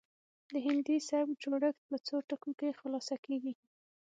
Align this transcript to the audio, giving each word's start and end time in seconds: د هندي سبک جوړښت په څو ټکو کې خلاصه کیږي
د 0.51 0.53
هندي 0.65 0.97
سبک 1.09 1.35
جوړښت 1.43 1.81
په 1.89 1.97
څو 2.07 2.15
ټکو 2.29 2.51
کې 2.59 2.77
خلاصه 2.79 3.15
کیږي 3.25 3.53